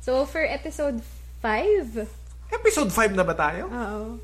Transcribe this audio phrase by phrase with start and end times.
[0.00, 1.02] So, for episode
[1.44, 2.08] 5,
[2.50, 3.68] Episode 5 na ba tayo?
[3.68, 4.16] oo.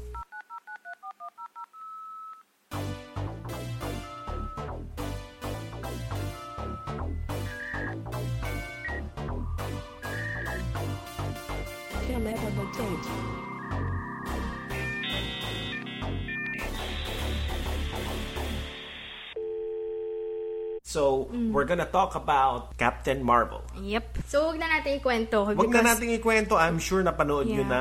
[20.97, 21.53] So, Mm.
[21.53, 23.61] we're gonna talk about Captain Marvel.
[23.77, 24.25] Yep.
[24.25, 25.45] So, huwag na natin ikwento.
[25.45, 26.57] Huwag because- na nating ikwento.
[26.57, 27.69] I'm sure napanood nyo Yeah.
[27.69, 27.81] na.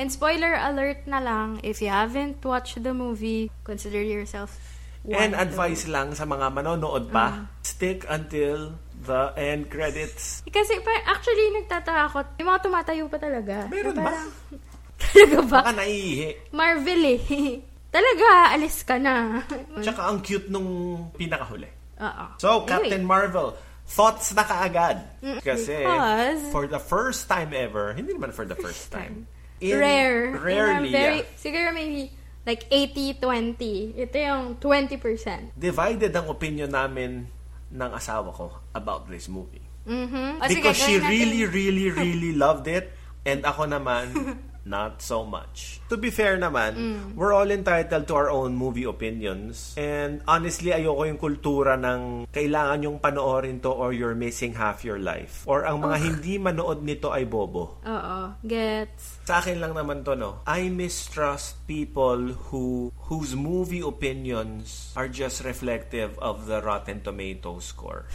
[0.00, 4.56] And spoiler alert na lang, if you haven't watched the movie, consider yourself
[5.04, 8.72] And advice lang sa mga manonood pa, stick until
[9.04, 10.40] the end credits.
[10.48, 13.68] Kasi actually, nagtataka ako, yung mga tumatayo pa talaga.
[13.68, 14.16] Meron ba?
[15.04, 15.60] talaga ba?
[15.60, 16.48] Baka naiihi.
[16.56, 17.20] Marvel eh.
[17.94, 19.44] talaga, alis ka na.
[19.84, 21.68] Tsaka ang cute nung pinakahuli.
[21.96, 22.24] Oo.
[22.36, 22.68] So, Anyway.
[22.90, 23.48] Captain Marvel,
[23.84, 25.04] thoughts na kaagad.
[25.40, 29.28] Kasi, because- for the first time ever, hindi naman for the first time.
[29.60, 30.34] in- Rare.
[30.34, 31.36] Rarely, In very, yeah.
[31.36, 32.12] Siguro maybe
[32.44, 33.96] like 80-20.
[33.96, 35.54] Ito yung 20%.
[35.54, 37.30] Divided ang opinion namin
[37.70, 39.64] ng asawa ko about this movie.
[39.84, 40.28] Mm-hmm.
[40.36, 42.92] O, sige, Because she gawin natin- really, really, really loved it.
[43.24, 44.12] And ako naman,
[44.64, 45.80] not so much.
[45.88, 47.04] To be fair naman, Mm.
[47.14, 49.76] we're all entitled to our own movie opinions.
[49.76, 54.98] And honestly, ayoko yung kultura ng kailangan yung panoorin to or you're missing half your
[54.98, 55.44] life.
[55.44, 57.76] Or ang mga hindi manood nito ay bobo.
[57.84, 58.18] Oo.
[58.40, 59.24] Gets.
[59.28, 60.40] Sa akin lang naman to, no?
[60.48, 68.08] I mistrust people who whose movie opinions are just reflective of the Rotten Tomatoes score.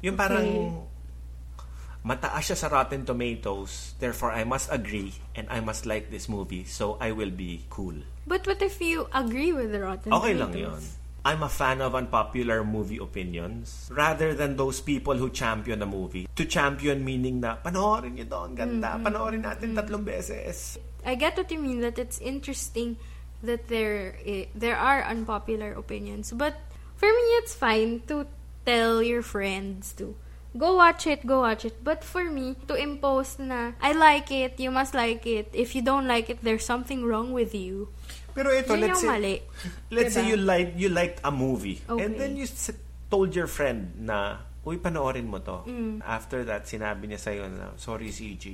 [0.00, 0.80] Yung parang
[2.02, 6.64] mataas siya sa Rotten Tomatoes, therefore I must agree and I must like this movie,
[6.64, 7.94] so I will be cool.
[8.26, 10.80] But what if you agree with the Rotten Okay lang Tomatoes?
[10.80, 10.98] yun.
[11.20, 16.24] I'm a fan of unpopular movie opinions rather than those people who champion a movie.
[16.32, 18.96] To champion meaning na, panoorin niyo to, ang ganda.
[18.96, 20.80] Panoorin natin tatlong beses.
[21.04, 22.96] I get what you mean that it's interesting
[23.44, 26.56] that there i- there are unpopular opinions, but
[26.96, 28.24] for me it's fine to
[28.64, 30.16] tell your friends to
[30.56, 31.82] go watch it, go watch it.
[31.82, 35.50] But for me to impose na I like it, you must like it.
[35.52, 37.88] If you don't like it, there's something wrong with you.
[38.34, 39.36] Pero ito, Yun let's say, mali.
[39.90, 40.30] let's say Diba?
[40.30, 41.98] you like you liked a movie Okay.
[42.06, 42.46] and then you
[43.10, 45.66] told your friend na, uy, panoorin mo to.
[45.66, 45.98] Mm.
[46.06, 48.44] After that, sinabi niya sa'yo na, sorry CJ,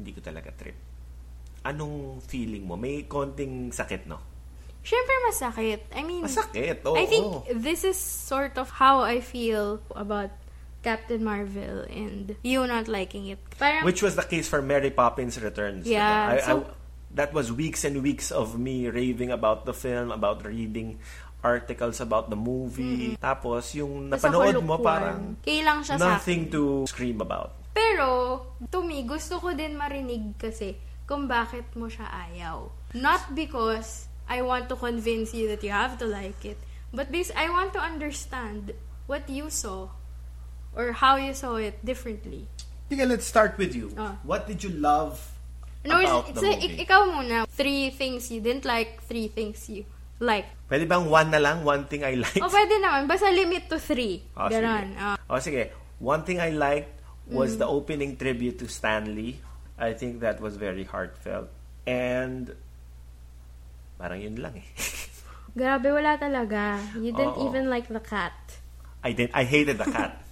[0.00, 0.72] hindi ko talaga trip.
[1.68, 2.80] Anong feeling mo?
[2.80, 4.16] May konting sakit, no?
[4.80, 5.84] Syempre masakit.
[5.92, 6.96] I mean, Masakit, oo.
[6.96, 7.28] I think
[7.60, 10.32] this is sort of how I feel about
[10.82, 13.38] Captain Marvel and you not liking it.
[13.58, 15.84] Parang, Which was the case for Mary Poppins Returns.
[15.84, 15.92] diba?
[16.00, 16.74] Yeah, I, so- I-
[17.12, 20.98] that was weeks and weeks of me raving about the film, about reading
[21.42, 23.16] articles about the movie.
[23.18, 26.52] Tapos, yung napanood mo, parang Kailang siya sa nothing akin.
[26.54, 27.56] to scream about.
[27.74, 30.76] Pero, to me, gusto ko din marinig kasi
[31.08, 32.70] kung bakit mo siya ayaw.
[32.94, 36.60] Not because I want to convince you that you have to like it,
[36.94, 38.70] but because I want to understand
[39.10, 39.90] what you saw
[40.74, 42.46] or how you saw it differently.
[42.90, 43.90] Sige, let's start with you.
[43.96, 44.18] Ah.
[44.22, 45.18] What did you love
[45.84, 46.74] No, about it's the like, movie?
[46.76, 47.46] ik- ikaw muna.
[47.48, 49.86] Three things you didn't like, three things you
[50.18, 50.44] like.
[50.68, 51.64] Pwede bang one na lang?
[51.64, 52.42] One thing I liked?
[52.42, 53.08] O, pwede naman.
[53.08, 54.20] Basta limit to three.
[54.36, 54.92] Oh, Ganon.
[54.92, 54.98] sige.
[54.98, 55.16] Ah.
[55.30, 55.62] Oh, sige.
[55.98, 56.92] One thing I liked
[57.30, 57.58] was Mm.
[57.64, 59.38] the opening tribute to Stanley.
[59.80, 61.48] I think that was very heartfelt.
[61.88, 62.52] And
[63.96, 64.68] parang yun lang eh.
[65.56, 66.78] Grabe, wala talaga.
[66.94, 67.48] You didn't Oo.
[67.48, 68.36] even like the cat.
[69.00, 70.20] I did I hated the cat.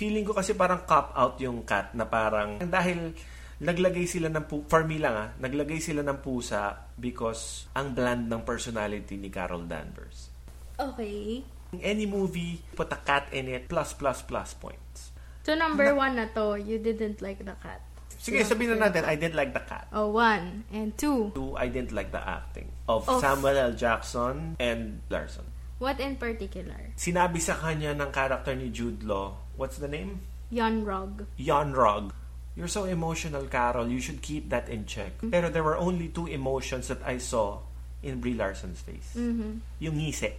[0.00, 3.12] Feeling ko kasi parang cop out yung cat na parang dahil
[3.60, 8.32] naglagay sila ng pu- for me lang ah, naglagay sila ng pusa because ang bland
[8.32, 10.32] ng personality ni Carol Danvers.
[10.80, 11.44] Okay.
[11.76, 15.12] In any movie, put a cat in it, plus, plus, plus points.
[15.44, 17.84] So, number one na to, you didn't like the cat.
[18.16, 19.88] Sige, sabihin na natin, I didn't like the cat.
[19.92, 20.64] Oh, one.
[20.72, 21.28] And two.
[21.36, 23.74] Two, I didn't like the acting of Of- Samuel L.
[23.76, 25.44] Jackson and Larson.
[25.80, 26.92] What in particular?
[26.92, 30.24] Sinabi sa kanya ng character ni Jude Law, what's the name?
[30.48, 31.28] Yon Rog.
[31.36, 32.16] Jan Rog.
[32.56, 33.92] You're so emotional, Carol.
[33.92, 35.12] You should keep that in check.
[35.20, 37.60] Pero there were only two emotions that I saw
[38.02, 39.12] in Brie Larson's face.
[39.14, 40.32] Yung ngisi.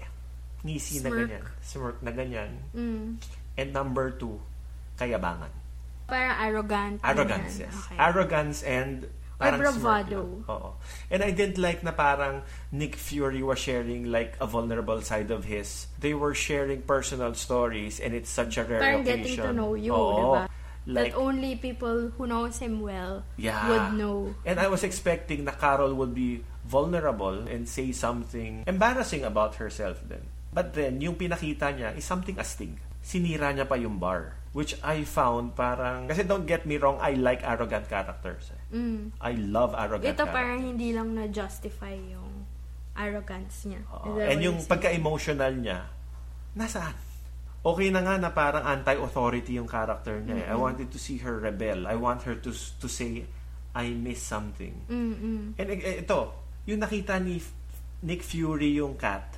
[0.65, 1.29] Ngisi na Smirk.
[1.29, 1.45] ganyan.
[1.61, 2.51] Smirk na ganyan.
[2.75, 3.21] Mm.
[3.61, 4.41] And number two,
[4.97, 5.53] kayabangan.
[6.09, 6.99] Parang arrogant.
[7.05, 7.71] Arrogance, yes.
[7.71, 7.95] Okay.
[8.01, 9.07] Arrogance and
[9.41, 9.81] parang bravado.
[9.81, 10.29] smart lang.
[10.45, 10.69] Oo.
[11.09, 15.49] And I didn't like na parang Nick Fury was sharing like a vulnerable side of
[15.49, 15.89] his.
[15.97, 19.25] They were sharing personal stories and it's such a rare Parang occasion.
[19.25, 20.13] getting to know you, Oo.
[20.15, 20.43] diba?
[20.81, 23.69] Like, that only people who knows him well yeah.
[23.69, 24.33] would know.
[24.41, 30.01] And I was expecting na Carol would be vulnerable and say something embarrassing about herself
[30.09, 30.25] then.
[30.51, 32.75] But then, yung pinakita niya is something astig.
[33.05, 34.40] Sinira niya pa yung bar.
[34.51, 36.11] Which I found parang...
[36.11, 38.51] Kasi don't get me wrong, I like arrogant characters.
[38.51, 38.75] eh.
[38.75, 39.15] Mm.
[39.15, 40.35] I love arrogant Ito characters.
[40.35, 42.43] parang hindi lang na-justify yung
[42.91, 43.79] arrogance niya.
[43.87, 45.87] That and yung pagka-emotional niya,
[46.51, 46.99] nasaan?
[47.63, 50.43] Okay na nga na parang anti-authority yung character niya.
[50.43, 50.51] eh.
[50.51, 51.87] I wanted to see her rebel.
[51.87, 53.23] I want her to to say,
[53.71, 54.75] I miss something.
[54.91, 55.55] Mm-mm.
[55.55, 56.33] And eh, ito,
[56.67, 57.39] yung nakita ni
[58.03, 59.37] Nick Fury yung cat,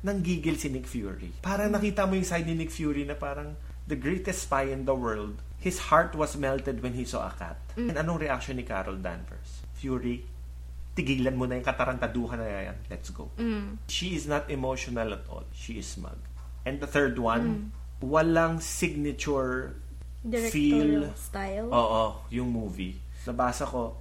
[0.00, 1.28] nanggigil si Nick Fury.
[1.42, 3.52] Parang nakita mo yung side ni Nick Fury na parang
[3.86, 5.42] the greatest spy in the world.
[5.58, 7.58] His heart was melted when he saw a cat.
[7.76, 9.62] And anong reaction ni Carol Danvers?
[9.74, 10.22] Fury,
[10.94, 12.78] tigilan mo na yung katarantaduhan na yan.
[12.88, 13.30] Let's go.
[13.38, 13.78] Mm.
[13.88, 15.44] She is not emotional at all.
[15.52, 16.16] She is smug.
[16.64, 17.72] And the third one,
[18.02, 19.76] walang signature
[20.26, 21.14] Directorial feel.
[21.14, 21.68] style.
[21.70, 22.98] Oo, yung movie.
[23.26, 23.96] Nabasa ko,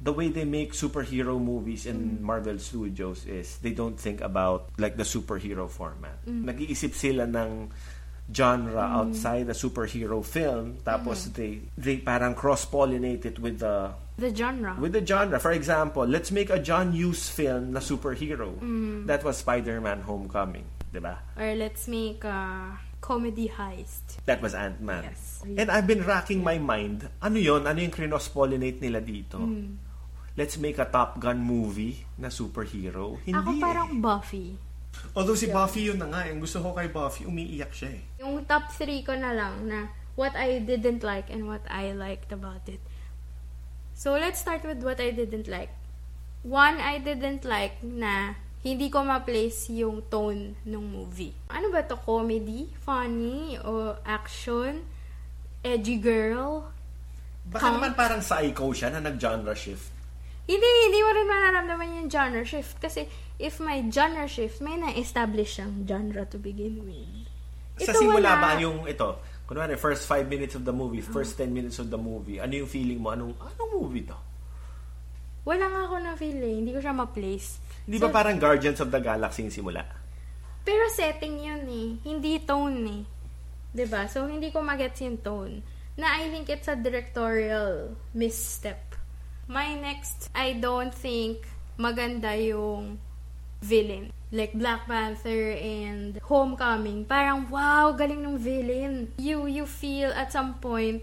[0.00, 4.96] the way they make superhero movies in Marvel Studios is they don't think about like
[4.96, 6.22] the superhero format.
[6.24, 7.68] Nag-iisip sila ng
[8.28, 13.88] genre outside the superhero film tapos they they parang cross-pollinate it with the
[14.18, 14.74] The genre.
[14.76, 15.38] with the genre.
[15.38, 18.50] For example, let's make a John Hughes film na superhero.
[19.06, 21.22] That was Spider-Man Homecoming, 'di ba?
[21.38, 24.18] Or let's make a comedy heist.
[24.26, 25.06] That was Ant-Man.
[25.06, 25.38] Yes.
[25.46, 29.38] And I've been racking my mind, ano yon Ano yung cross-pollinate nila dito?
[29.38, 29.78] Hmm.
[30.34, 33.18] Let's make a Top Gun movie na superhero.
[33.26, 34.02] Hindi Ako parang eh.
[34.02, 34.46] Buffy.
[35.14, 36.26] Although si Buffy yun na nga.
[36.28, 38.02] Yung gusto ko kay Buffy, umiiyak siya eh.
[38.22, 42.30] Yung top 3 ko na lang na what I didn't like and what I liked
[42.30, 42.82] about it.
[43.98, 45.74] So, let's start with what I didn't like.
[46.46, 51.34] One, I didn't like na hindi ko ma-place yung tone ng movie.
[51.50, 51.98] Ano ba to?
[51.98, 52.70] Comedy?
[52.82, 53.58] Funny?
[53.58, 54.86] O action?
[55.62, 56.70] Edgy girl?
[57.42, 57.74] Baka Huh?
[57.74, 59.90] naman parang psycho siya na nag-genre shift.
[60.46, 62.78] Hindi, hindi mo rin mararamdaman yung genre shift.
[62.78, 63.06] Kasi
[63.38, 67.06] if may genre shift, may na-establish siyang genre to begin with.
[67.78, 68.42] Sa Ito simula wala.
[68.42, 69.22] ba yung ito?
[69.46, 72.68] Kunwari, first 5 minutes of the movie, first 10 minutes of the movie, ano yung
[72.68, 73.14] feeling mo?
[73.14, 74.18] Anong, anong movie to?
[75.48, 76.60] Wala nga ako na feel eh.
[76.60, 77.56] Hindi ko siya ma-place.
[77.88, 79.80] Di ba parang Guardians of the Galaxy yung simula?
[80.60, 81.88] Pero setting yun eh.
[82.04, 83.06] Hindi tone
[83.72, 83.86] eh.
[83.88, 85.64] ba So, hindi ko magets yung tone.
[85.96, 88.92] Na I think it's a directorial misstep.
[89.48, 91.48] My next, I don't think
[91.80, 93.00] maganda yung
[93.62, 94.12] villain.
[94.28, 97.08] Like Black Panther and Homecoming.
[97.08, 99.08] Parang, wow, galing ng villain.
[99.16, 101.00] You, you feel at some point,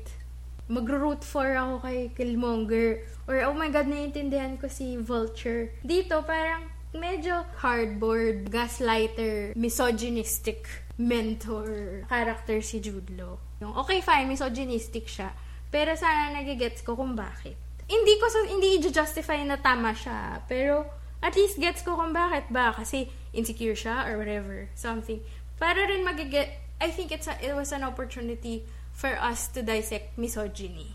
[0.69, 3.01] magro-root for ako kay Killmonger.
[3.25, 5.73] Or, oh my God, naiintindihan ko si Vulture.
[5.81, 13.35] Dito, parang, medyo hardboard, gaslighter, misogynistic mentor character si Jude Law.
[13.59, 15.33] Yung, okay, fine, misogynistic siya.
[15.73, 17.57] Pero sana nagigets ko kung bakit.
[17.85, 20.45] Hindi ko sa, hindi i-justify na tama siya.
[20.47, 20.87] Pero,
[21.25, 22.69] at least gets ko kung bakit ba.
[22.77, 24.69] Kasi, insecure siya or whatever.
[24.77, 25.25] Something.
[25.57, 28.61] Para rin magiget, I think it's a, it was an opportunity
[28.93, 30.93] for us to dissect misogyny.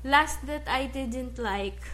[0.00, 1.84] Last that I didn't like,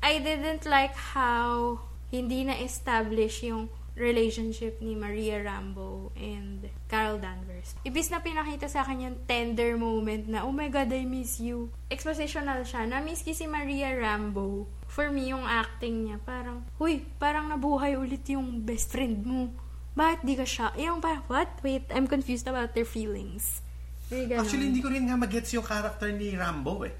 [0.00, 7.74] I didn't like how hindi na-establish yung relationship ni Maria Rambo and Carol Danvers.
[7.82, 11.72] Ibis na pinakita sa akin yung tender moment na, oh my God, I miss you.
[11.88, 12.84] Expositional siya.
[12.84, 14.68] Na-miss ki si Maria Rambo.
[14.86, 19.50] For me, yung acting niya, parang, huy, parang nabuhay ulit yung best friend mo.
[19.96, 20.76] Bakit di ka siya?
[20.76, 21.48] Yung parang, what?
[21.64, 23.64] Wait, I'm confused about their feelings.
[24.12, 24.44] May ganon.
[24.44, 26.94] Actually, hindi ko rin nga magets yung character ni Rambo eh.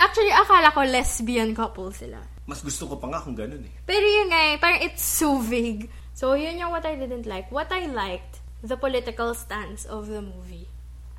[0.00, 2.18] Actually, akala ko lesbian couple sila.
[2.42, 3.74] Mas gusto ko pa nga kung ganun eh.
[3.86, 5.86] Pero yun nga eh, parang it's so vague.
[6.14, 7.50] So, yun yung what I didn't like.
[7.50, 10.68] What I liked, the political stance of the movie.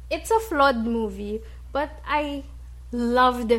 [0.09, 2.43] It's a flawed movie, but I
[2.91, 3.51] loved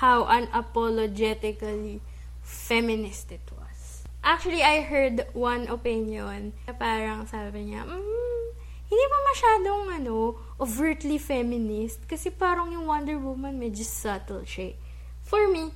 [0.00, 2.00] how unapologetically
[2.42, 4.02] feminist it was.
[4.24, 8.44] Actually, I heard one opinion na parang sabi niya, mm,
[8.90, 14.72] hindi pa masyadong ano, overtly feminist kasi parang yung Wonder Woman medyo subtle siya.
[14.72, 14.76] eh.
[15.22, 15.70] For me,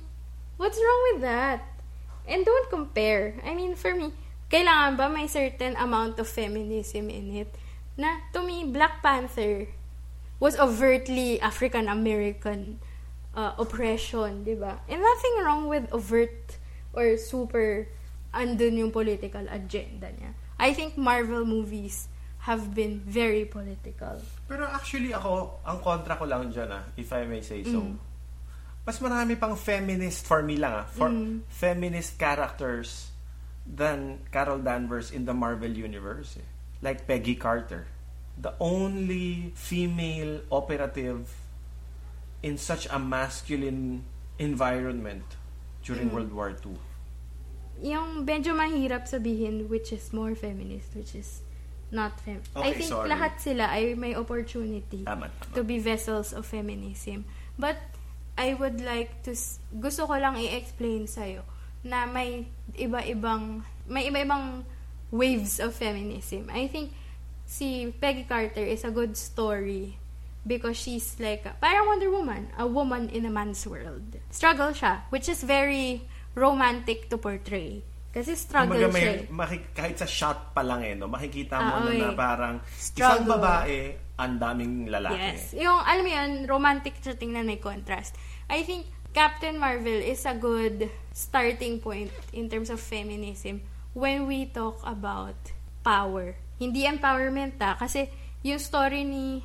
[0.57, 1.63] what's wrong with that?
[2.27, 3.37] And don't compare.
[3.45, 4.11] I mean, for me,
[4.49, 7.51] kailangan ba may certain amount of feminism in it?
[7.95, 9.71] Na, to me, Black Panther
[10.39, 12.79] was overtly African-American
[13.33, 14.83] uh, oppression, di ba?
[14.91, 16.59] And nothing wrong with overt
[16.91, 17.87] or super
[18.35, 20.35] andun yung political agenda niya.
[20.59, 22.07] I think Marvel movies
[22.45, 24.19] have been very political.
[24.47, 27.81] Pero actually ako, ang kontra ko lang dyan ah, if I may say so.
[28.85, 31.09] Mas marami pang feminist, for me lang ah, for
[31.49, 33.14] feminist characters
[33.65, 36.37] than Carol Danvers in the Marvel Universe.
[36.37, 36.45] Eh.
[36.81, 37.87] Like Peggy Carter.
[38.37, 41.31] The only female operative
[42.43, 44.03] in such a masculine
[44.37, 45.23] environment
[45.83, 46.77] during World War II.
[47.81, 51.41] Yung medyo mahirap sabihin which is more feminist, which is
[51.91, 52.43] not fem.
[52.55, 53.07] I Okay, think sorry.
[53.09, 55.53] lahat sila ay may opportunity Tama, tama.
[55.55, 57.23] to be vessels of feminism.
[57.59, 57.79] But
[58.35, 59.31] I would like to
[59.79, 61.47] gusto ko lang i-explain sa'yo
[61.85, 62.43] na may
[62.75, 64.65] iba-ibang may iba-ibang
[65.13, 66.49] waves of feminism.
[66.49, 66.89] I think
[67.45, 69.95] si Peggy Carter is a good story
[70.41, 74.17] because she's like a, parang Wonder Woman, a woman in a man's world.
[74.29, 76.01] Struggle siya, which is very
[76.33, 77.85] romantic to portray.
[78.09, 78.95] Kasi struggle Kumbaga siya.
[78.95, 79.27] may, eh.
[79.27, 81.99] maki- kahit sa shot pa lang eh, no, makikita mo Ah, na, okay.
[81.99, 83.31] na parang isang Struggle.
[83.35, 83.79] babae,
[84.15, 85.19] ang daming lalaki.
[85.19, 85.51] Yes.
[85.51, 88.15] Yung, alam mo yun, romantic siya tingnan may contrast.
[88.47, 93.63] I think Captain Marvel is a good starting point in terms of feminism
[93.95, 95.39] when we talk about
[95.87, 96.35] power.
[96.59, 98.11] Hindi empowerment ah, kasi
[98.43, 99.39] yung story ni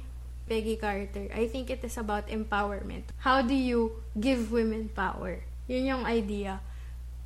[0.50, 3.14] Peggy Carter, I think it is about empowerment.
[3.22, 5.46] How do you give women power?
[5.70, 6.58] Yun yung idea.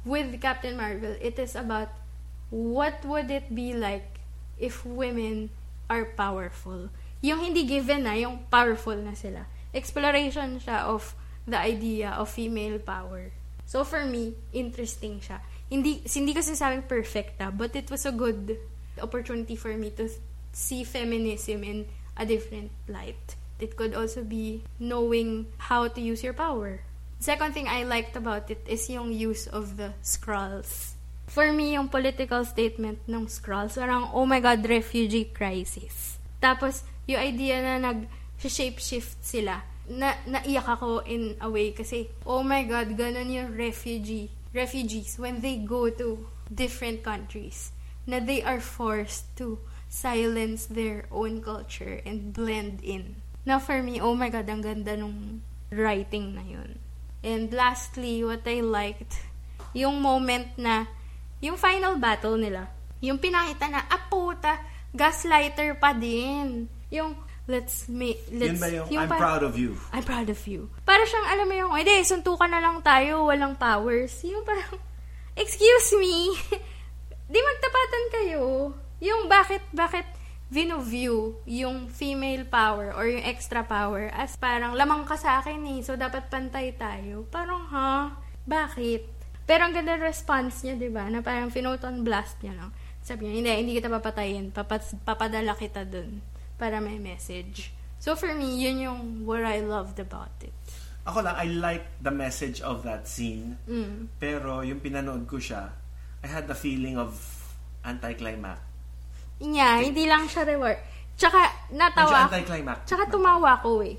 [0.04, 1.96] With Captain Marvel, it is about
[2.52, 4.20] what would it be like
[4.60, 5.48] if women
[5.88, 6.92] are powerful.
[7.24, 9.48] Yung hindi given na, yung powerful na sila.
[9.72, 13.32] Exploration siya of the idea of female power.
[13.66, 15.40] So for me, interesting siya.
[15.70, 18.56] Hindi, hindi ko sinasabing perfect ah, but it was a good
[19.00, 20.08] opportunity for me to
[20.52, 23.36] see feminism in a different light.
[23.58, 26.80] It could also be knowing how to use your power.
[27.18, 30.94] Second thing I liked about it is yung use of the scrolls.
[31.26, 36.20] For me, yung political statement ng scrolls, parang, oh my God, refugee crisis.
[36.36, 42.64] Tapos, yung idea na nag-shapeshift sila, na naiyak ako in a way kasi, oh my
[42.64, 47.72] God, ganun yung refugee, refugees when they go to different countries,
[48.08, 53.20] na they are forced to silence their own culture and blend in.
[53.44, 56.80] Now, for me, oh my God, ang ganda nung writing na yun.
[57.24, 59.20] And lastly, what I liked,
[59.76, 60.88] yung moment na,
[61.44, 62.72] yung final battle nila,
[63.04, 64.60] yung pinakita na, ah puta,
[64.96, 66.68] gaslighter pa din.
[66.88, 69.76] Yung, let's make, let's, Yun ba yung, I'm pa- proud of you.
[69.92, 70.72] I'm proud of you.
[70.88, 74.24] Para siyang, alam mo yung, hindi, suntukan na lang tayo, walang powers.
[74.24, 74.80] Yung parang,
[75.42, 76.32] excuse me,
[77.32, 78.72] di magtapatan kayo.
[79.04, 80.08] Yung bakit, bakit
[80.54, 85.82] view yung female power or yung extra power as parang lamang ka sa akin eh,
[85.82, 87.26] so dapat pantay tayo.
[87.28, 88.14] Parang, ha?
[88.46, 89.02] Bakit?
[89.44, 91.10] Pero ang ganda response niya, di ba?
[91.10, 92.70] Na parang pinoton blast niya lang.
[93.04, 94.54] Sabi niya, hindi, hindi kita papatayin.
[94.54, 97.72] Papas, papadala kita dun para may message.
[97.98, 100.52] So for me, yun yung what I loved about it.
[101.04, 103.60] Ako lang, I like the message of that scene.
[103.68, 104.08] Mm.
[104.16, 105.68] Pero yung pinanood ko siya,
[106.24, 107.12] I had the feeling of
[107.84, 108.60] anticlimax.
[109.44, 110.80] Niya, hindi lang siya reward.
[111.14, 112.32] Tsaka, Medyo natawa ako.
[112.32, 112.78] anticlimax.
[112.88, 113.96] Tsaka tumawa ko eh.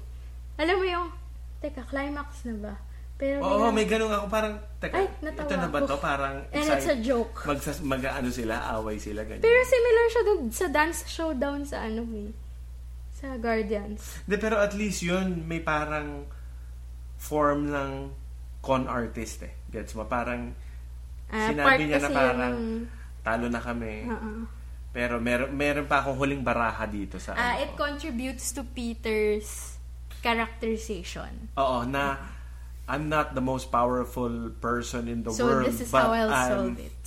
[0.57, 1.07] Alam mo yung,
[1.61, 2.73] teka, climax na ba?
[3.15, 4.25] Pero Oo, biglang- may ganun ako.
[4.27, 5.95] Parang, teka, Ay, natawa ito na ba to?
[6.01, 7.45] Parang, And it's a joke.
[7.45, 9.45] Mag, mag, ano sila, away sila, ganyan.
[9.45, 12.31] Pero similar siya dun sa dance showdown sa ano eh.
[13.15, 14.19] Sa Guardians.
[14.27, 16.27] De, pero at least yun, may parang
[17.15, 18.11] form ng
[18.59, 19.55] con artist eh.
[19.71, 20.03] Gets mo?
[20.03, 20.51] Parang,
[21.25, 22.85] Ah, sinabi niya na parang, yung-
[23.23, 24.05] talo na kami.
[24.05, 24.45] Oo.
[24.91, 27.63] Pero meron, meron pa akong huling baraha dito sa Ah, ano.
[27.63, 29.75] it contributes to Peter's
[30.21, 31.49] characterization.
[31.55, 32.17] Oo, na
[32.85, 36.29] I'm not the most powerful person in the So, world, this is but how I'll
[36.29, 37.01] I'm, solve it.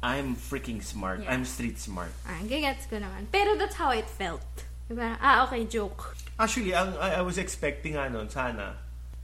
[0.00, 1.20] I'm freaking smart.
[1.20, 1.34] Yeah.
[1.34, 2.14] I'm street smart.
[2.24, 3.28] Ah, gagets ko naman.
[3.28, 4.46] Pero that's how it felt.
[4.88, 5.20] Diba?
[5.20, 6.16] Ah, okay, joke.
[6.40, 8.72] Actually, ang I, I was expecting nga nun, sana,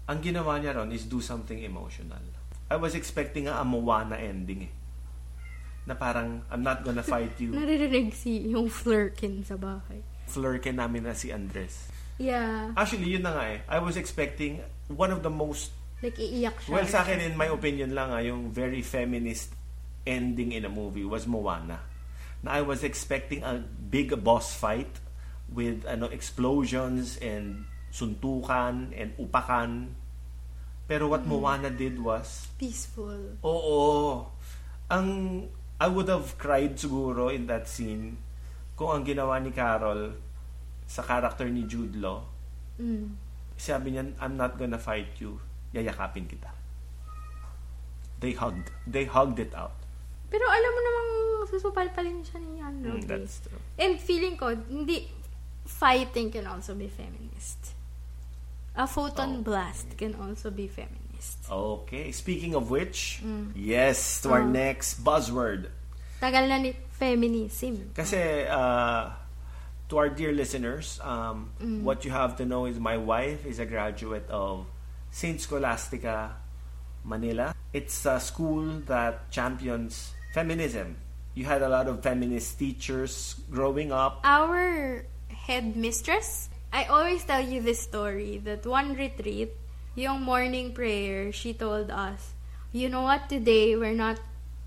[0.04, 2.20] ang ginawa niya ron is do something emotional.
[2.68, 4.72] I was expecting nga a Moana ending eh.
[5.88, 7.56] Na parang, I'm not gonna fight you.
[7.56, 10.04] Naririnig si yung flirkin sa bahay.
[10.28, 11.88] Flirkin namin na si Andres.
[12.20, 12.76] Yeah.
[12.76, 13.58] Actually, yun na nga eh.
[13.64, 14.60] I was expecting
[14.92, 15.72] one of the most
[16.04, 16.68] Like, iiyak siya.
[16.68, 19.56] Well, sa akin, in my opinion lang, ah, yung very feminist
[20.04, 21.80] ending in a movie was Moana.
[22.44, 25.00] Na I was expecting a big boss fight
[25.48, 29.94] with ano explosions and suntukan and upakan.
[30.84, 33.40] Pero what Moana did was, Peaceful.
[33.40, 34.28] oo,
[34.86, 35.08] ang
[35.74, 38.20] I would have cried siguro in that scene
[38.76, 40.12] kung ang ginawa ni Carol
[40.84, 42.22] sa character ni Jude Law,
[42.76, 43.16] Mm.
[43.54, 45.38] sabi niya, I'm not gonna fight you.
[45.72, 46.50] Yayakapin kita.
[48.20, 48.70] They hugged.
[48.86, 49.74] They hugged it out.
[50.30, 51.08] Pero alam mo namang
[51.48, 52.98] susupal-palin siya ni Andrew.
[52.98, 53.60] Mm, that's true.
[53.78, 55.06] And feeling ko, hindi,
[55.64, 57.74] fighting can also be feminist.
[58.76, 59.42] A photon Oh.
[59.42, 61.46] blast can also be feminist.
[61.48, 62.10] Okay.
[62.12, 63.22] Speaking of which,
[63.54, 64.50] yes, to our Oh.
[64.50, 65.70] next buzzword.
[66.20, 67.94] Tagal na ni feminism.
[67.94, 69.12] Kasi, uh,
[69.88, 71.82] to our dear listeners, um, Mm.
[71.86, 74.66] what you have to know is my wife is a graduate of
[75.14, 75.38] St.
[75.40, 76.34] Scholastica,
[77.04, 77.54] Manila.
[77.72, 80.96] It's a school that champions feminism.
[81.34, 84.18] You had a lot of feminist teachers growing up.
[84.24, 85.04] Our
[85.44, 89.52] headmistress, I always tell you this story that one retreat,
[89.94, 92.32] yung morning prayer, she told us,
[92.72, 94.18] you know what, today we're not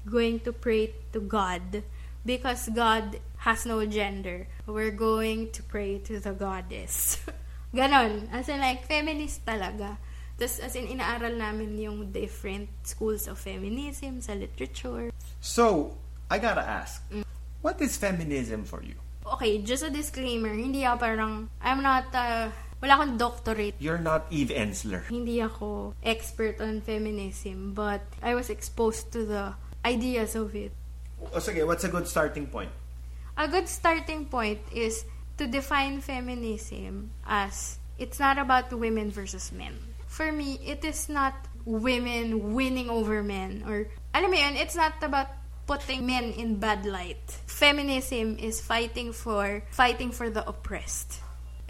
[0.06, 1.84] going to pray to God
[2.26, 4.48] because God has no gender.
[4.66, 7.20] We're going to pray to the goddess.
[7.74, 8.30] Ganon.
[8.32, 9.98] As in like, feminist talaga.
[10.38, 15.10] Tapos as in, inaaral namin yung different schools of feminism sa literature.
[15.42, 15.98] So,
[16.30, 17.26] I gotta ask, Mm.
[17.66, 18.96] what is feminism for you?
[19.36, 22.48] Okay, just a disclaimer, hindi ako parang, I'm not, uh,
[22.82, 23.76] wala akong doctorate.
[23.80, 25.04] You're not Eve Ensler.
[25.10, 29.54] Hindi ako expert on feminism, but I was exposed to the
[29.84, 30.72] ideas of it.
[31.34, 32.72] O sige, what's a good starting point?
[33.38, 35.06] A good starting point is
[35.38, 39.74] to define feminism as it's not about women versus men.
[40.08, 41.34] For me, it is not
[41.66, 45.28] women winning over men or alam mo yun, it's not about
[45.68, 47.44] putting men in bad light.
[47.46, 51.20] Feminism is fighting for fighting for the oppressed.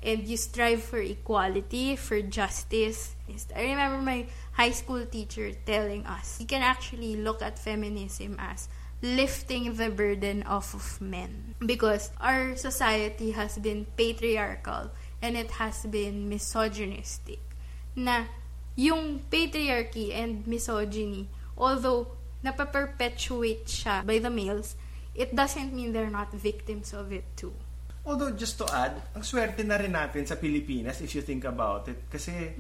[0.04, 3.16] And you strive for equality, for justice.
[3.54, 8.70] I remember my high school teacher telling us, you can actually look at feminism as
[9.02, 14.90] lifting the burden off of men because our society has been patriarchal
[15.22, 17.38] and it has been misogynistic
[17.96, 18.26] na
[18.74, 24.76] yung patriarchy and misogyny although napaperpetuate siya by the males
[25.14, 27.54] it doesn't mean they're not victims of it too
[28.08, 31.92] Although, just to add, ang swerte na rin natin sa Pilipinas if you think about
[31.92, 32.08] it.
[32.08, 32.56] Kasi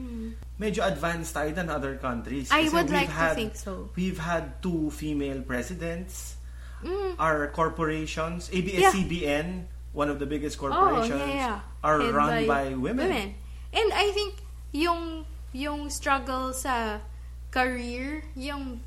[0.59, 2.51] medyo advanced tayo than other countries.
[2.51, 2.59] Hmm.
[2.59, 3.87] I Kasi would like to had- think so.
[3.95, 6.35] We've had two female presidents.
[6.83, 7.15] Mm.
[7.15, 8.59] Our corporations, Yeah.
[8.91, 11.79] ABS-CBN, one of the biggest Oh, corporations, yeah, yeah.
[11.79, 13.07] are Head run by, women.
[13.71, 14.43] And I think
[14.75, 15.23] yung
[15.55, 16.99] yung struggle sa
[17.55, 18.83] career, yung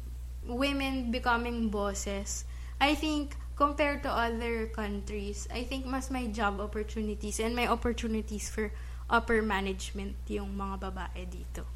[0.51, 2.45] women becoming bosses,
[2.81, 8.49] I think compared to other countries, I think mas may job opportunities and may opportunities
[8.51, 8.73] for
[9.07, 11.69] upper management yung mga babae dito.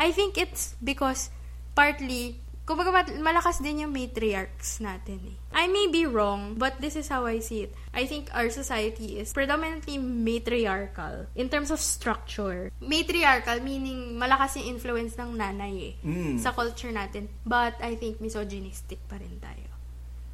[0.00, 1.30] I think it's because
[1.76, 2.90] partly kumbaga
[3.22, 5.36] malakas din yung matriarchs natin eh.
[5.54, 7.72] I may be wrong, but this is how I see it.
[7.94, 12.74] I think our society is predominantly matriarchal in terms of structure.
[12.82, 16.42] Matriarchal meaning malakas yung influence ng nanay eh Mm.
[16.42, 17.30] sa culture natin.
[17.46, 19.70] But I think misogynistic pa rin tayo.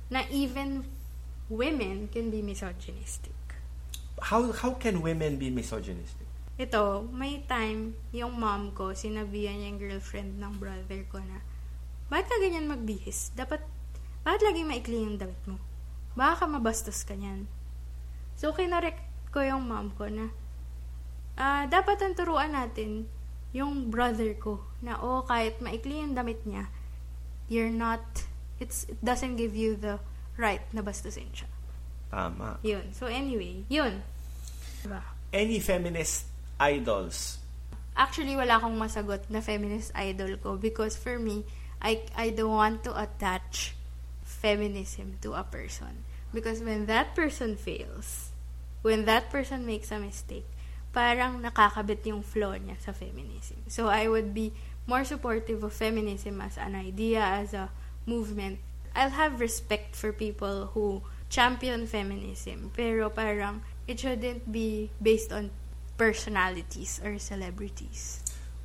[0.08, 0.88] Na even
[1.52, 3.36] women can be misogynistic.
[4.32, 6.24] How how can women be misogynistic?
[6.56, 11.40] Ito, may time, yung mom ko, sinabihan niya yung girlfriend ng brother ko na,
[12.12, 13.32] bakit ka ganyan magbihis?
[13.32, 13.64] Dapat,
[14.20, 15.56] bakit laging maikli yung damit mo?
[16.12, 17.48] Baka ka mabastos ka niyan.
[18.36, 19.00] So, kinarek
[19.32, 20.28] ko yung mom ko na,
[21.40, 23.08] ah, dapat ang turuan natin
[23.56, 26.68] yung brother ko na, oh, kahit maikli yung damit niya,
[27.48, 28.04] you're not,
[28.60, 29.96] it's, it doesn't give you the
[30.36, 31.48] right na bastusin siya.
[32.12, 32.60] Tama.
[32.60, 32.92] Yun.
[32.92, 34.04] So, anyway, yun.
[34.84, 35.00] Diba?
[35.32, 36.28] Any feminist
[36.60, 37.40] idols?
[37.96, 41.48] Actually, wala akong masagot na feminist idol ko because for me,
[41.82, 43.74] I, I don't want to attach
[44.22, 46.06] feminism to a person.
[46.32, 48.30] Because when that person fails,
[48.82, 50.46] when that person makes a mistake,
[50.94, 53.58] parang nakakabit yung flaw niya sa feminism.
[53.66, 54.54] So I would be
[54.86, 57.68] more supportive of feminism as an idea, as a
[58.06, 58.58] movement.
[58.94, 65.50] I'll have respect for people who champion feminism, pero parang it shouldn't be based on
[65.96, 68.20] personalities or celebrities.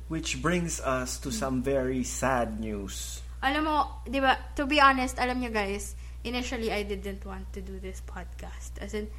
[0.08, 3.20] Which brings us to some very sad news.
[3.44, 3.76] Alam mo,
[4.08, 5.94] di ba, to be honest, alam nyo guys,
[6.24, 8.80] initially I didn't want to do this podcast.
[8.80, 9.12] As in,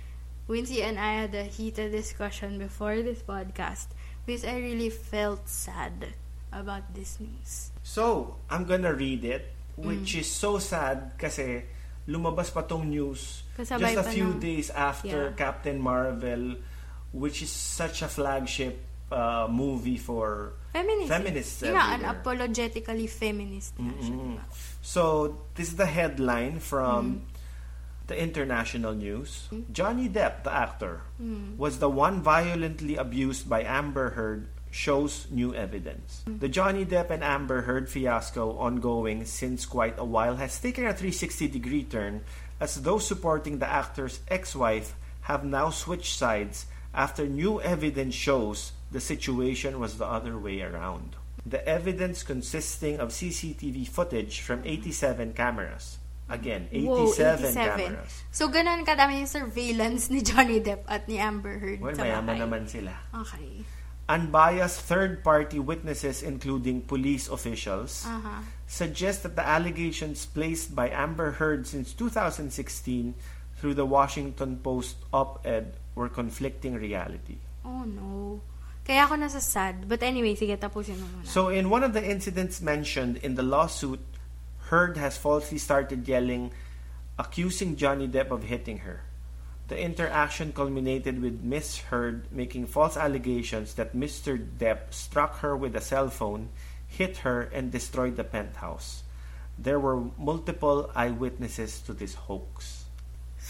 [0.49, 3.93] Wincy and I had a heated discussion before this podcast
[4.25, 6.17] because I really felt sad
[6.52, 7.69] about this news.
[7.86, 10.25] So, I'm gonna read it, which Mm.
[10.25, 11.69] is so sad kasi
[12.10, 15.38] lumabas pa tong news Kasabay just a few ng- days after Yeah.
[15.38, 16.58] Captain Marvel,
[17.13, 21.10] which is such a flagship uh, movie for Feminism.
[21.10, 22.13] feminists Yun nga, everywhere.
[22.13, 24.38] unapologetically feminist na siya, Mm-mm.
[24.38, 24.43] diba?
[24.82, 25.04] So,
[25.56, 27.26] this is the headline from
[28.06, 29.50] the international news.
[29.74, 31.58] Johnny Depp, the actor, Mm.
[31.58, 36.22] was the one violently abused by Amber Heard shows new evidence.
[36.30, 40.93] The Johnny Depp and Amber Heard fiasco ongoing since quite a while has taken a
[40.93, 42.22] 360 degree turn
[42.62, 44.93] as those supporting the actor's ex-wife
[45.26, 51.15] have now switched sides after new evidence shows the situation was the other way around.
[51.45, 55.97] The evidence consisting of CCTV footage from 87 cameras.
[56.30, 57.54] Again, 87, Whoa, 87.
[57.56, 58.13] cameras.
[58.30, 62.38] So, ganun kadami yung surveillance ni Johnny Depp at ni Amber Heard Well, sa mayaman
[62.38, 62.41] bahay.
[62.45, 62.93] naman sila.
[63.25, 63.65] Okay.
[64.10, 68.41] Unbiased third-party witnesses, including police officials, Uh-huh.
[68.65, 73.13] suggest that the allegations placed by Amber Heard since 2016
[73.58, 77.38] through the Washington Post op-ed were conflicting reality.
[77.65, 78.41] Oh, no.
[78.89, 79.86] Kaya ako nasa sad.
[79.86, 81.30] But anyway, sige, tapusin mo muna.
[81.30, 84.02] So, in one of the incidents mentioned in the lawsuit,
[84.73, 86.49] Heard has falsely started yelling,
[87.21, 89.06] accusing Johnny Depp of hitting her.
[89.69, 94.41] The interaction culminated with Miss Heard making false allegations that Mr.
[94.41, 96.49] Depp struck her with a cell phone,
[96.89, 99.06] hit her, and destroyed the penthouse.
[99.54, 102.78] There were multiple eyewitnesses to this hoax.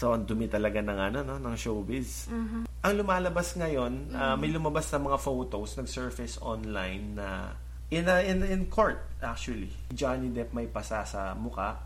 [0.00, 2.32] So, ang dumi talaga ng, ano, no, ng showbiz.
[2.80, 7.52] Ang lumalabas ngayon, ah, may lumabas na mga photos, nag-surface online na
[7.92, 9.68] in, a, in, in court, actually.
[9.92, 11.76] Johnny Depp may pasa sa muka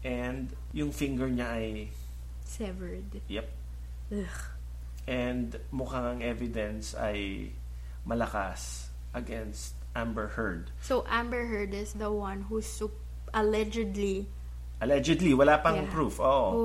[0.00, 1.92] and yung finger niya ay,
[2.40, 3.20] Severed.
[3.28, 3.52] yep,
[4.08, 4.40] Ugh.
[5.04, 7.52] and mukhang ang evidence ay
[8.08, 10.72] malakas against Amber Heard.
[10.80, 12.96] So, Amber Heard is the one who sup-
[13.36, 14.24] allegedly
[14.80, 15.90] Allegedly, wala pang Yeah.
[15.90, 16.16] proof.
[16.22, 16.46] Oo.
[16.54, 16.64] who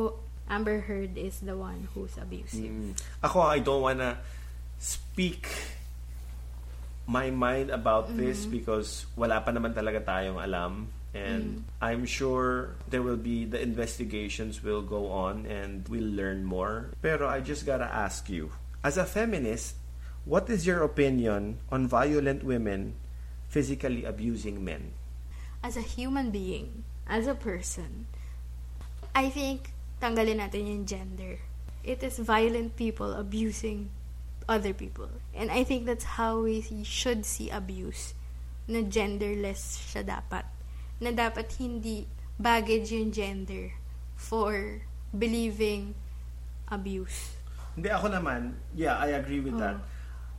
[0.50, 2.72] Amber Heard is the one who's abusive.
[2.72, 2.94] Mm.
[3.24, 4.20] Ako, I don't wanna
[4.78, 5.48] speak
[7.08, 10.88] my mind about this because wala pa naman talaga tayong alam.
[11.14, 16.90] And I'm sure there will be, the investigations will go on and we'll learn more.
[17.06, 18.50] Pero I just gotta ask you,
[18.84, 19.78] as a feminist,
[20.26, 22.96] what is your opinion on violent women
[23.48, 24.98] physically abusing men?
[25.62, 28.08] As a human being, as a person,
[29.14, 29.70] I think
[30.04, 31.40] tanggalin natin yung gender.
[31.80, 33.88] It is violent people abusing
[34.52, 35.08] other people.
[35.32, 38.12] And I think that's how we should see abuse.
[38.68, 40.44] Na genderless siya dapat.
[41.00, 42.04] Na dapat hindi
[42.36, 43.72] baggage yung gender
[44.20, 44.84] for
[45.16, 45.96] believing
[46.68, 47.40] abuse.
[47.76, 49.80] Hindi ako naman, yeah, I agree with that.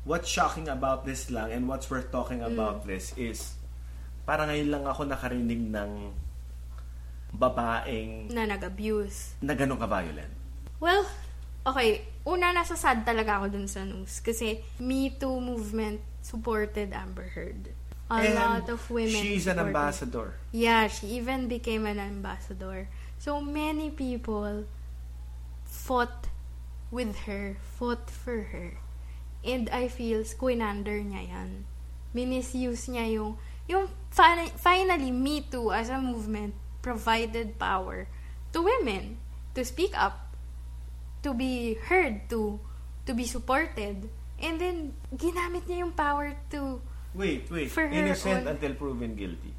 [0.04, 3.56] What's shocking about this lang and what's worth talking about this is
[4.28, 6.12] parang ngayon lang ako nakarinig ng
[7.34, 9.34] babaeng Na nag-abuse.
[9.42, 10.30] na ganun ka-violent.
[10.78, 11.02] Well,
[11.66, 12.06] okay.
[12.24, 14.22] Una, nasa sad talaga ako dun sa news.
[14.22, 17.74] Kasi Me Too movement supported Amber Heard.
[18.08, 20.28] A And lot of women She's an supported- ambassador.
[20.52, 22.86] Yeah, she even became an ambassador.
[23.18, 24.68] So many people
[25.64, 26.28] fought
[26.90, 28.78] with her, fought for her.
[29.44, 31.50] And I feel squinander niya yan.
[32.14, 38.04] Minisuse niya yung, yung fi- finally, Me Too as a movement provided power
[38.52, 39.16] to women
[39.56, 40.36] to speak up,
[41.24, 42.60] to be heard, to
[43.08, 44.04] to be supported.
[44.36, 47.70] And then, ginamit niya yung power to Wait, wait.
[47.70, 49.54] For her Innocent own- until proven guilty.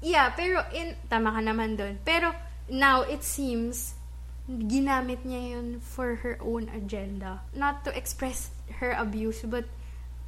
[0.00, 1.98] Yeah, pero in tama ka naman doon.
[2.06, 2.30] Pero
[2.70, 3.98] now it seems
[4.46, 7.42] ginamit niya yun for her own agenda.
[7.50, 9.66] Not to express her abuse, but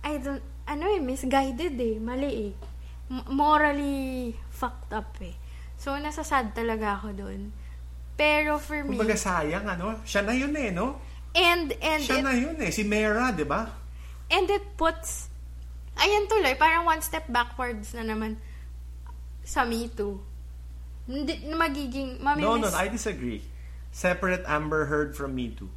[0.03, 2.53] I don't ano eh, misguided eh, mali eh.
[3.09, 5.39] M- morally fucked up eh.
[5.79, 7.55] So nasasad talaga ako doon.
[8.19, 10.03] Pero for me, Kumbaga sayang, ano?
[10.03, 10.99] Siya na yun eh, no?
[11.39, 12.71] and and Siya it, na yun eh.
[12.75, 13.71] Si Mera, di ba?
[14.29, 15.31] And it puts,
[15.97, 18.37] ayan tuloy, parang one step backwards na naman
[19.47, 20.21] sa Me Too.
[21.09, 22.77] Hindi, magiging, No, no, mamimiss.
[22.77, 23.41] I disagree.
[23.89, 25.71] Separate Amber Heard from Me Too.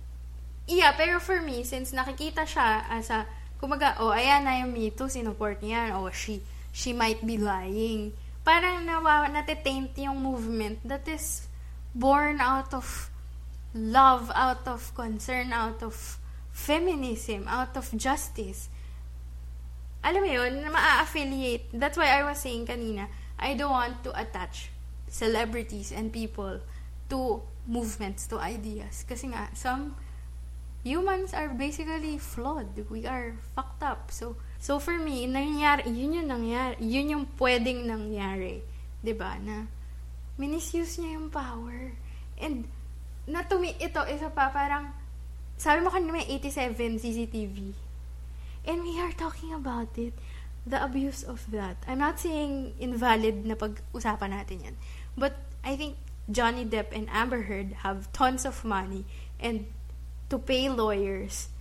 [0.68, 3.24] Yeah, pero for me, since nakikita siya as a,
[3.62, 6.44] kumaga, oh, ayan na yung Me Too, sinuport niya, oh, she,
[6.76, 8.12] she might be lying.
[8.41, 11.45] Parang nawa, natetaint yung movement that is
[11.93, 13.12] born out of
[13.73, 15.93] love, out of concern, out of
[16.51, 18.67] feminism, out of justice.
[20.01, 21.69] Alam mo yun, maa-affiliate.
[21.77, 24.73] That's why I was saying kanina, I don't want to attach
[25.06, 26.60] celebrities and people
[27.10, 29.06] to movements, to ideas.
[29.06, 29.93] Kasi nga, some
[30.84, 32.74] humans are basically flawed.
[32.89, 34.10] We are fucked up.
[34.10, 36.78] So, so for me, nangyari, yun yung nangyari.
[36.82, 38.65] Yun yung pwedeng nangyari.
[39.17, 39.65] ba Na
[40.38, 41.94] minisuse niya yung power.
[42.41, 42.65] And,
[43.30, 44.89] natumi, ito, isa pa, parang,
[45.62, 47.78] sabi mo kanina may 87 CCTV.
[48.65, 50.17] And we are talking about it.
[50.65, 51.82] The abuse of that.
[51.89, 54.76] I'm not saying invalid na pag-usapan natin yan.
[55.17, 55.98] But I think
[56.30, 59.06] Johnny Depp and Amber Heard have tons of money
[59.41, 59.65] and
[60.32, 61.52] to pay lawyers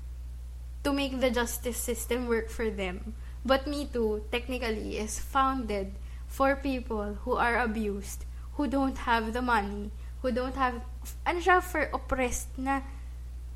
[0.87, 3.13] to make the justice system work for them.
[3.45, 5.93] But Me Too, technically, is founded
[6.31, 9.91] for people who are abused, who don't have the money,
[10.23, 10.81] who don't have,
[11.27, 12.81] ano siya, for oppressed na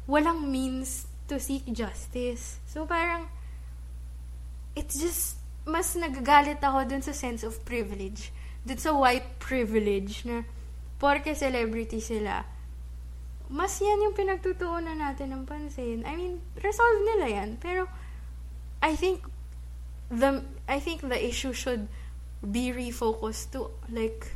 [0.09, 2.59] walang means to seek justice.
[2.67, 3.29] So parang,
[4.75, 8.33] it's just, mas nagagalit ako dun sa sense of privilege.
[8.67, 10.45] Dun sa white privilege na,
[10.99, 12.45] porke celebrity sila,
[13.49, 16.01] mas yan yung pinagtutuunan natin ng pansin.
[16.09, 17.51] I mean, resolve nila yan.
[17.61, 17.87] Pero,
[18.81, 19.25] I think,
[20.09, 21.89] the, I think the issue should
[22.41, 24.33] be refocused to, like,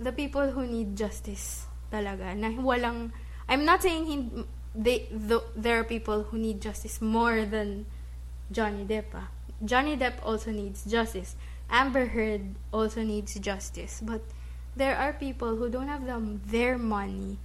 [0.00, 2.32] the people who need justice talaga.
[2.32, 3.12] Na walang,
[3.48, 4.44] I'm not saying hin,
[4.74, 7.86] they, the, there are people who need justice more than
[8.50, 9.12] Johnny Depp.
[9.14, 9.28] Ah.
[9.64, 11.36] Johnny Depp also needs justice.
[11.70, 14.00] Amber Heard also needs justice.
[14.02, 14.22] But
[14.76, 17.38] there are people who don't have them, their money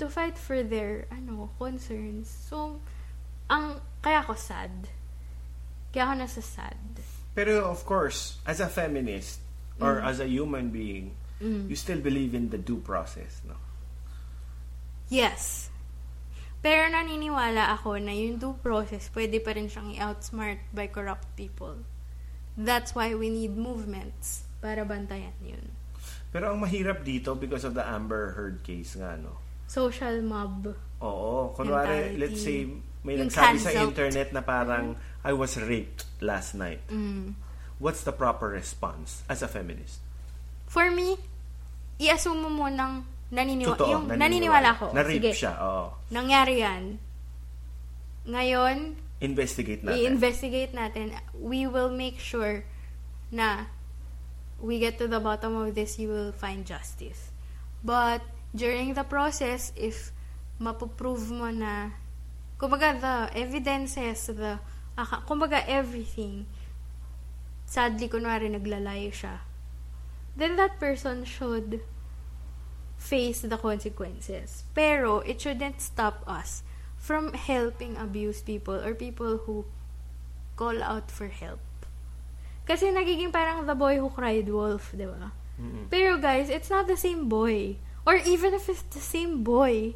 [0.00, 2.26] to fight for their ano concerns.
[2.26, 2.80] So,
[3.46, 4.72] ang kaya ako sad.
[5.92, 6.80] Kaya ako nasa sad.
[7.36, 9.38] Pero of course, as a feminist
[9.78, 13.56] or as a human being, you still believe in the due process, no?
[15.08, 15.72] Yes.
[16.60, 21.80] Pero naniniwala ako na yung due process, pwede pa rin siyang i-outsmart by corrupt people.
[22.60, 25.72] That's why we need movements para bantayan yun.
[26.28, 29.40] Pero ang mahirap dito because of the Amber Heard case nga, no?
[29.70, 30.74] Social mob.
[30.98, 31.54] Oo.
[31.54, 32.18] Kunwari, Mentality.
[32.18, 32.66] let's say,
[33.06, 36.82] may Yung nagsabi sa internet na parang, I was raped last night.
[36.90, 37.38] Mm.
[37.78, 40.02] What's the proper response as a feminist?
[40.66, 41.16] For me,
[41.96, 44.90] i-assume mo munang naniniwa- Totoo, yung naniniwala ko.
[44.90, 45.94] Na-rape Sige, siya, oo.
[46.10, 46.98] nangyari yan.
[48.26, 48.76] Ngayon,
[49.22, 49.96] Investigate natin.
[49.96, 51.14] i-investigate natin.
[51.36, 52.64] We will make sure
[53.30, 53.68] na
[54.60, 57.32] we get to the bottom of this, you will find justice.
[57.80, 58.20] But,
[58.54, 60.12] during the process, if
[60.60, 61.90] mapuprove mo na,
[62.58, 64.58] kumbaga, the evidences, the,
[64.98, 66.46] aka, kumbaga, everything,
[67.66, 69.40] sadly, kunwari, naglalay siya,
[70.36, 71.80] then that person should
[72.98, 74.64] face the consequences.
[74.74, 76.62] Pero, it shouldn't stop us
[77.00, 79.64] from helping abused people or people who
[80.56, 81.64] call out for help.
[82.68, 85.32] Kasi nagiging parang the boy who cried wolf, di ba?
[85.88, 87.80] Pero guys, it's not the same boy.
[88.06, 89.94] Or even if it's the same boy,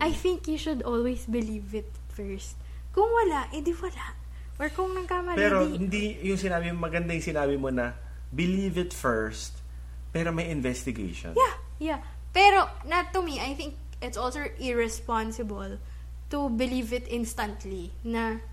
[0.00, 2.60] I think you should always believe it first.
[2.92, 4.12] Kung wala, edi wala.
[4.60, 7.96] Or kung nagkamali, Pero di- hindi yung sinabi maganda yung sinabi mo na
[8.28, 9.64] believe it first,
[10.12, 11.32] pero may investigation.
[11.32, 11.98] Yeah, yeah.
[12.36, 15.80] Pero, not to me, I think it's also irresponsible
[16.28, 18.44] to believe it instantly na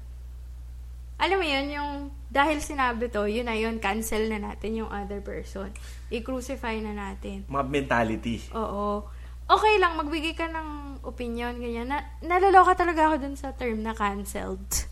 [1.25, 1.91] alam mo yun, yung
[2.29, 5.73] dahil sinabi to, yun na yun, cancel na natin yung other person.
[6.13, 7.49] I-crucify na natin.
[7.49, 8.45] Mga mentality.
[8.53, 9.01] Oo.
[9.45, 11.89] Okay lang, magbigay ka ng opinion, ganyan.
[11.89, 14.85] Na, nalaloka talaga ako dun sa term na cancelled.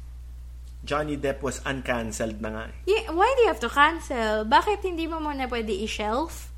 [0.83, 2.63] Johnny Depp was uncancelled na nga.
[2.67, 2.75] eh.
[2.89, 4.43] Yeah, why do you have to cancel?
[4.43, 6.49] Bakit hindi mo muna pwede i-shelf?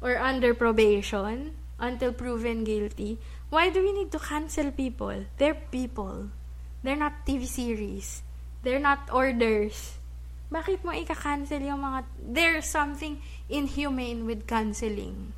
[0.00, 1.54] Or under probation?
[1.76, 3.16] Until proven guilty?
[3.48, 5.26] Why do we need to cancel people?
[5.36, 6.30] They're people.
[6.82, 8.22] They're not TV series.
[8.62, 9.96] They're not orders.
[10.50, 12.04] Bakit mo ika-cancel yung mga...
[12.20, 15.32] There's something inhumane with canceling.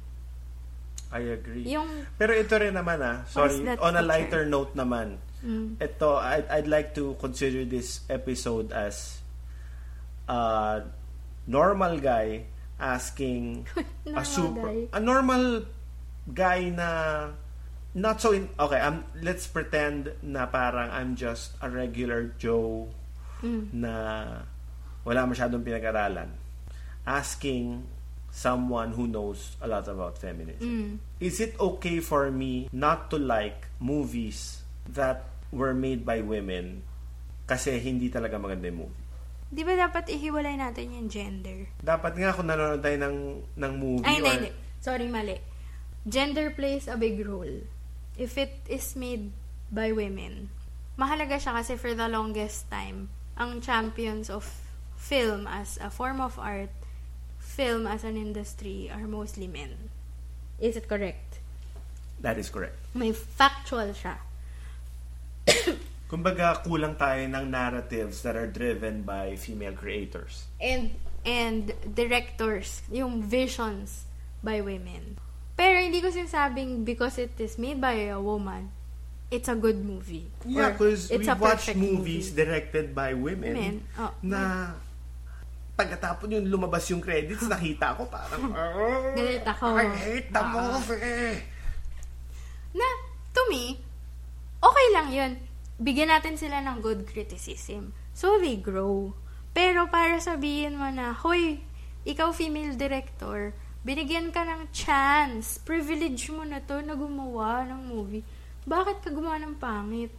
[1.13, 1.69] I agree.
[1.69, 2.09] Yung...
[2.17, 4.03] Pero ito rin naman ah, sorry, on a picture?
[4.09, 5.75] lighter note naman, Mm.
[5.83, 9.19] ito, I'd, I'd like to consider this episode as
[10.31, 10.83] a
[11.51, 12.47] normal guy
[12.79, 13.67] asking
[14.07, 14.87] a Normal super, guy.
[14.95, 15.45] a normal
[16.33, 16.89] guy na
[17.93, 22.87] not so in, okay, um, let's pretend na parang I'm just a regular Joe
[23.43, 23.75] Mm.
[23.75, 23.93] na
[25.03, 26.31] wala masyadong pinag-aralan
[27.03, 27.83] asking
[28.33, 30.65] someone who knows a lot about feminism.
[30.65, 30.91] Mm.
[31.21, 36.81] Is it okay for me not to like movies that were made by women
[37.45, 39.01] kasi hindi talaga maganda yung movie?
[39.53, 41.69] Di ba dapat ihiwalay natin yung gender?
[41.85, 43.17] Dapat nga kung nanonood tayo ng,
[43.61, 44.51] ng movie Ay, hindi, or- hindi.
[44.81, 45.37] Sorry, mali.
[46.09, 47.69] Gender plays a big role.
[48.17, 49.29] If it is made
[49.69, 50.49] by women,
[50.97, 54.45] mahalaga siya kasi for the longest time, ang champions of
[54.97, 56.71] film as a form of art,
[57.39, 59.91] film as an industry are mostly men.
[60.61, 61.41] Is it correct?
[62.23, 62.79] That is correct.
[62.95, 64.17] May factual siya.
[66.13, 70.47] Kumbaga, kulang tayo ng narratives that are driven by female creators.
[70.61, 70.95] and
[71.27, 74.07] and directors, yung visions
[74.43, 75.19] by women.
[75.55, 78.71] Pero hindi ko sinasabing because it is made by a woman,
[79.33, 80.29] it's a good movie.
[80.45, 82.37] Yeah, because we watch movies movie.
[82.37, 84.77] directed by women Men, oh, na
[85.73, 90.53] pagkatapos yung lumabas yung credits, nakita ko parang, "Oh, Galit ako." I hate the Ah.
[90.53, 91.41] movie.
[92.77, 92.87] Na,
[93.33, 93.81] to me,
[94.61, 95.33] okay lang yun.
[95.81, 97.97] Bigyan natin sila ng good criticism.
[98.13, 99.17] So they grow.
[99.53, 101.65] Pero para sabihin mo na, hoy,
[102.05, 105.59] ikaw female director, Binigyan ka ng chance.
[105.59, 108.23] Privilege mo na to na gumawa ng movie.
[108.63, 110.13] Bakit ka gumawa ng pangit?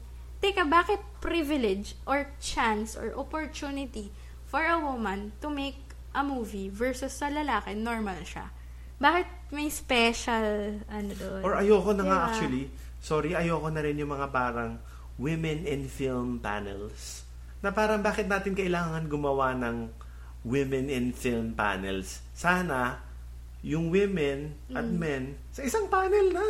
[0.44, 4.12] Teka, bakit privilege or chance or opportunity
[4.44, 5.80] for a woman to make
[6.12, 8.52] a movie versus sa lalaki, normal siya?
[9.00, 11.42] Bakit may special, ano doon?
[11.42, 12.28] Or ayoko na nga Diba?
[12.28, 12.64] actually,
[13.00, 14.76] sorry, ayoko na rin yung mga parang
[15.16, 17.24] women in film panels.
[17.64, 19.88] Na parang bakit natin kailangan gumawa ng
[20.44, 22.20] women in film panels?
[22.36, 23.00] Sana,
[23.64, 25.00] yung women at Mm.
[25.00, 25.24] men
[25.56, 26.44] sa isang panel na.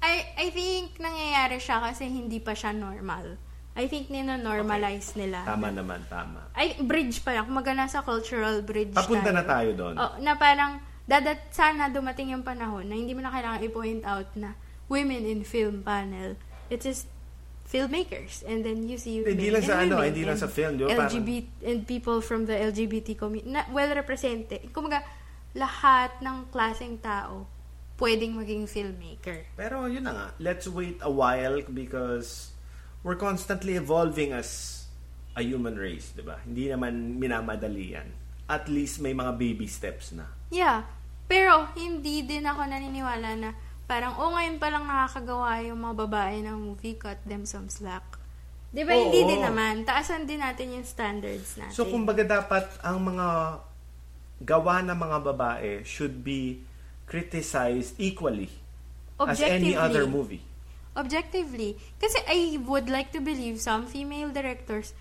[0.00, 3.36] I, I think nangyayari siya kasi hindi pa siya normal.
[3.76, 5.46] I think nino-normalize nila.
[5.46, 6.50] Tama naman, tama.
[6.56, 7.46] Ay, bridge pa yan.
[7.46, 9.36] Kumaga nasa cultural bridge Papunta tayo.
[9.38, 9.94] na tayo doon.
[9.94, 14.28] Oh, na parang, dadat, sana dumating yung panahon na hindi mo na kailangan i-point out
[14.34, 14.58] na
[14.90, 16.34] women in film panel.
[16.66, 17.06] It's just
[17.70, 18.42] filmmakers.
[18.42, 20.82] And then you see Hindi men lang sa ano, women hindi lang sa film, di
[20.84, 20.90] ba?
[20.90, 24.66] Parang- LGBT, and people from the LGBT community, na well represented.
[24.74, 25.06] Kumaga,
[25.54, 27.46] lahat ng klaseng tao
[28.00, 29.44] pwedeng maging filmmaker.
[29.54, 32.50] Pero yun na nga, let's wait a while because
[33.04, 34.82] we're constantly evolving as
[35.36, 36.40] a human race, di ba?
[36.42, 38.08] Hindi naman minamadali yan.
[38.50, 40.26] At least may mga baby steps na.
[40.50, 40.88] Yeah.
[41.30, 43.54] Pero, hindi din ako naniniwala na
[43.86, 48.02] parang, oh, ngayon pa lang nakakagawa yung mga babae ng movie, cut them some slack.
[48.74, 48.96] Di ba?
[48.96, 49.06] Oo.
[49.06, 49.86] Hindi din naman.
[49.86, 51.74] Taasan din natin yung standards natin.
[51.74, 53.26] So, kumbaga dapat ang mga
[54.40, 56.64] gawa ng mga babae should be
[57.10, 58.46] criticized equally
[59.18, 60.46] as any other movie.
[60.94, 61.74] Objectively.
[61.98, 64.94] Kasi I would like to believe some female directors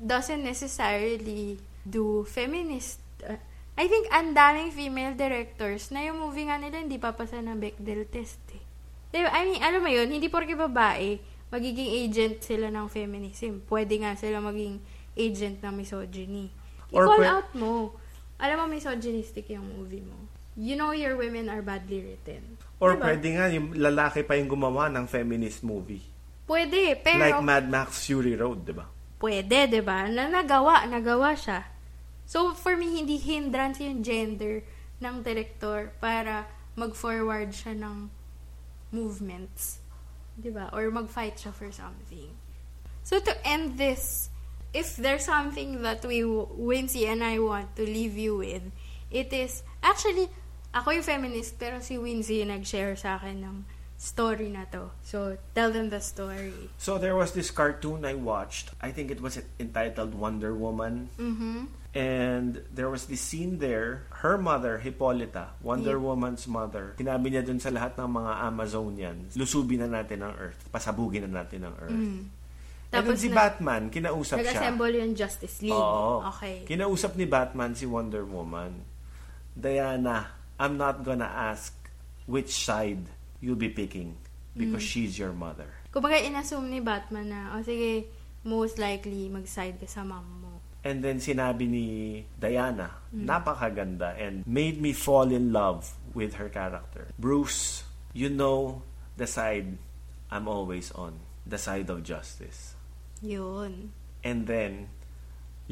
[0.00, 3.04] doesn't necessarily do feminist.
[3.28, 3.36] uh,
[3.76, 8.08] I think ang daming female directors na yung movie nga nila hindi papasa ng Bechdel
[8.08, 8.64] test eh.
[9.10, 9.32] Diba?
[9.32, 11.18] I mean, alam mo yun, hindi porke babae,
[11.50, 13.64] magiging agent sila ng feminism.
[13.66, 14.78] Pwede nga sila maging
[15.16, 16.52] agent ng misogyny.
[16.92, 17.96] I-call out mo.
[18.38, 20.29] Alam mo, misogynistic yung movie mo.
[20.60, 22.60] You know your women are badly written.
[22.76, 23.08] Or Diba?
[23.08, 26.04] pwede nga yung lalaki pa yung gumawa ng feminist movie.
[26.44, 27.16] Pwede, pero...
[27.16, 28.84] like Mad Max Fury Road, di ba?
[29.20, 30.08] Pwede, 'di ba?
[30.08, 31.64] Na nagawa, nagawa siya.
[32.28, 34.64] So for me hindi hindrance yung gender
[35.00, 38.08] ng director para mag-forward siya ng
[38.92, 39.84] movements,
[40.40, 40.72] 'di ba?
[40.72, 42.32] Or mag-fight siya for something.
[43.04, 44.32] So to end this,
[44.72, 46.24] if there's something that we
[46.56, 48.64] Wincy and I want to leave you with,
[49.12, 50.32] it is actually
[50.70, 52.06] ako yung feminist pero si yung
[52.46, 53.56] nag-share sa akin ng
[54.00, 54.88] story na to.
[55.04, 56.72] So tell them the story.
[56.80, 58.72] So there was this cartoon I watched.
[58.80, 61.12] I think it was entitled Wonder Woman.
[61.20, 61.68] Mhm.
[61.90, 66.06] And there was this scene there, her mother, Hippolyta, Wonder Yeah.
[66.06, 70.70] Woman's mother, sinabi niya dun sa lahat ng mga Amazonians, lusubin na natin ang Earth,
[70.70, 71.90] pasabugin na natin ang Earth.
[71.90, 72.30] And
[72.94, 74.54] then Tapos si na- Batman, kinausap siya.
[74.54, 75.74] Nag-assemble yung Justice League.
[75.74, 76.22] Oo.
[76.30, 76.62] Okay.
[76.62, 78.86] Kinausap ni Batman si Wonder Woman.
[79.50, 81.72] Diana, I'm not gonna ask
[82.28, 83.08] which side
[83.40, 84.20] you'll be picking
[84.52, 84.92] because Mm.
[84.92, 85.72] she's your mother.
[85.88, 88.12] Kumbaga, inassume ni Batman na, o sige,
[88.44, 90.52] most likely, mag-side ka sa mom mo.
[90.84, 91.84] And then sinabi ni
[92.36, 93.24] Diana, Mm.
[93.24, 97.08] napakaganda and made me fall in love with her character.
[97.16, 98.84] Bruce, you know
[99.16, 99.80] the side
[100.28, 102.76] I'm always on, the side of justice.
[103.24, 103.92] Yun.
[104.20, 104.92] And then,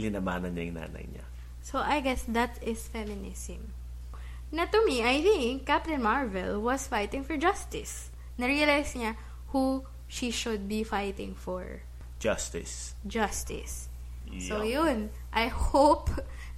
[0.01, 1.25] linabanan niya yung nanay niya.
[1.61, 3.77] So, I guess that is feminism.
[4.51, 8.09] Na to me, I think Captain Marvel was fighting for justice.
[8.39, 9.17] Na-realize niya
[9.53, 11.85] who she should be fighting for.
[12.19, 12.95] Justice.
[13.07, 13.89] Justice.
[14.41, 14.81] So, Yeah.
[14.85, 15.11] yun.
[15.33, 16.11] I hope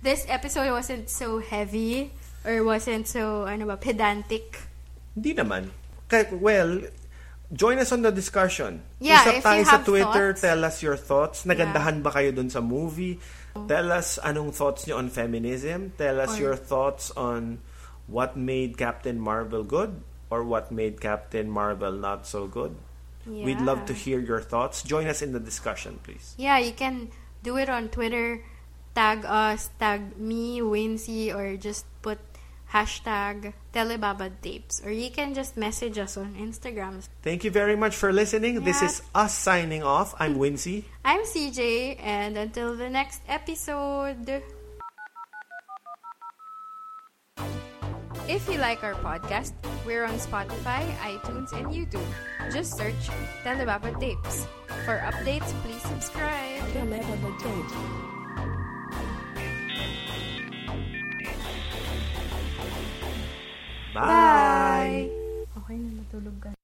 [0.02, 2.10] this episode wasn't so heavy
[2.46, 4.58] or wasn't so, ano ba, pedantic.
[5.14, 5.70] Hindi naman.
[6.34, 6.82] Well,
[7.52, 8.82] join us on the discussion.
[8.98, 10.26] Yeah, Usap if tayo you sa have Twitter.
[10.34, 10.40] thoughts.
[10.42, 11.38] Tell us your thoughts.
[11.46, 13.18] Nagandahan ba kayo dun sa movie?
[13.66, 15.90] Tell us anong thoughts nyo on feminism.
[15.98, 17.58] Tell us Or- your thoughts on
[18.10, 22.74] what made Captain Marvel good or what made Captain Marvel not so good.
[23.26, 24.82] We'd love to hear your thoughts.
[24.82, 26.34] Join us in the discussion, please.
[26.36, 27.10] Yeah, you can
[27.42, 28.42] do it on Twitter.
[28.94, 32.18] Tag us, tag me, Wincy, or just put
[32.72, 34.82] hashtag Telebabad Tapes.
[34.84, 37.06] Or you can just message us on Instagram.
[37.22, 38.64] Thank you very much for listening.
[38.64, 40.14] This is us signing off.
[40.18, 40.84] I'm Wincy.
[41.04, 44.42] I'm CJ, and until the next episode.
[48.30, 49.54] If you like our podcast,
[49.84, 52.06] we're on Spotify, iTunes, and YouTube.
[52.52, 53.10] Just search
[53.42, 54.46] Telebabad Tapes.
[54.86, 56.62] For updates, please subscribe.
[63.92, 65.10] Bye!
[65.58, 66.54] Okay na, matulog ka.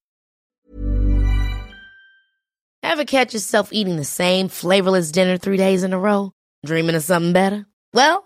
[2.86, 6.30] Ever catch yourself eating the same flavorless dinner three days in a row?
[6.64, 7.66] Dreaming of something better?
[7.92, 8.25] Well,